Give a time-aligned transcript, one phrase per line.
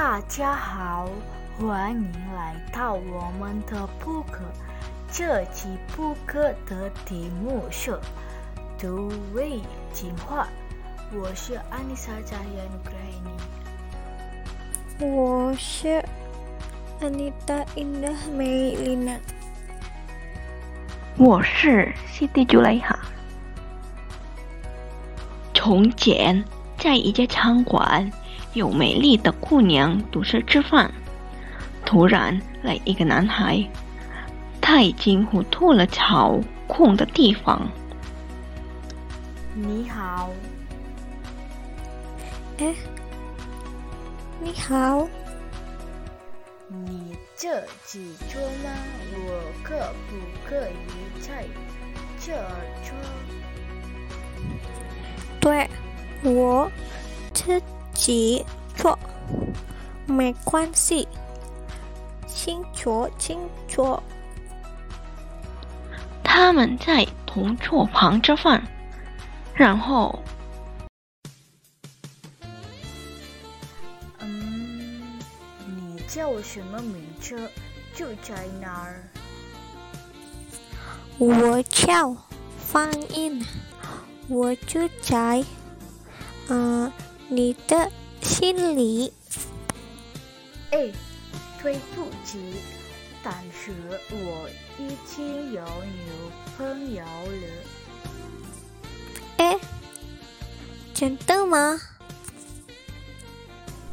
[0.00, 1.10] 大家好，
[1.58, 4.44] 欢迎来到我们的扑克。
[5.10, 7.98] 这期扑克的题目是
[8.78, 9.60] 读味
[9.92, 10.46] 进化。
[11.12, 12.64] 我是安妮莎加言
[15.00, 16.00] Granny，我是
[17.00, 19.18] Anita Indah Melina，
[21.16, 22.94] 我是 Siti Juleha。
[25.52, 26.44] 从前，
[26.78, 28.12] 在一家餐馆，
[28.54, 30.90] 有美丽的姑娘独自吃饭。
[31.84, 33.66] 突然来一个男孩，
[34.60, 37.66] 他已经糊涂了找空的地方。
[39.54, 40.30] 你好，
[42.58, 42.74] 哎，
[44.40, 45.08] 你好，
[46.68, 48.70] 你这几桌吗？
[49.14, 49.74] 我可
[50.08, 50.16] 不
[50.48, 51.44] 可以在
[52.20, 52.32] 这
[52.84, 52.94] 桌？
[55.40, 55.68] 对，
[56.22, 56.70] 我
[57.32, 57.60] 自
[57.98, 58.44] 己
[58.76, 58.98] 做，
[60.06, 61.06] 没关系，
[62.26, 64.00] 清楚清楚。
[66.22, 68.62] 他们在同桌旁吃饭，
[69.52, 70.22] 然后
[74.20, 75.18] 嗯，
[75.66, 77.50] 你叫什么名字？
[77.94, 79.02] 住在哪儿？
[81.18, 82.16] 我叫
[82.56, 83.44] 方印，
[84.28, 85.44] 我住在
[86.48, 86.92] 嗯
[87.28, 87.90] 你的
[88.22, 89.12] 心里。
[90.70, 90.90] 哎，
[91.62, 92.54] 对不起，
[93.22, 93.72] 但是
[94.10, 94.48] 我
[94.78, 97.48] 已经有女朋友了。
[99.36, 99.58] 哎，
[100.94, 101.78] 真的吗？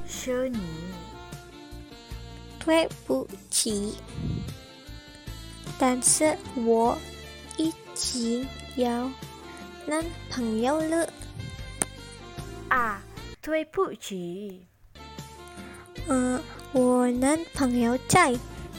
[0.08, 0.60] 是你，
[2.64, 3.96] 对不起，
[5.78, 6.98] 但是我
[7.58, 9.12] 已经有
[9.86, 11.08] 男朋友了。
[12.70, 13.02] 啊，
[13.46, 14.66] 对不起，
[16.08, 18.36] 嗯，我男朋友在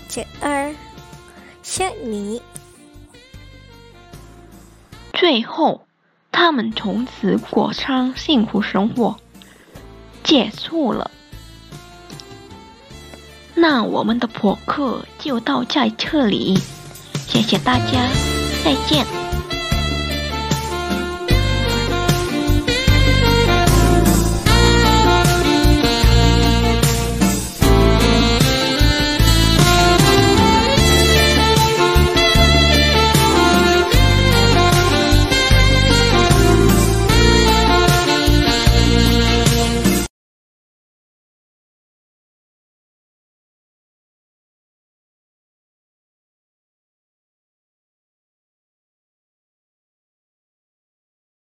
[0.08, 0.74] 这儿，
[1.62, 2.42] 是你。
[5.14, 5.86] 最后，
[6.32, 9.16] 他们从此过上幸福生活，
[10.24, 11.12] 结束了。
[13.54, 16.58] 那我们的博客就到在这里，
[17.28, 18.08] 谢谢大家，
[18.64, 19.25] 再见。